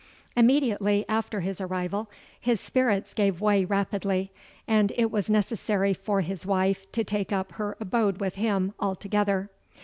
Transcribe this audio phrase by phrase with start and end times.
[0.35, 2.09] "Immediately after his arrival,
[2.39, 4.31] his spirits gave way rapidly;
[4.67, 9.51] and it was necessary for his wife to take up her abode with him altogether.